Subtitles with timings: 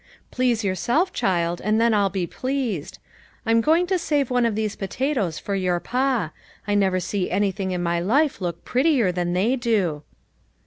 [0.31, 2.97] Please yourself, child, and then I'll be pleased.
[3.45, 6.31] I'm going to save one of these potatoes for your pa;
[6.67, 10.01] I never see anything in my life look prettier than they do."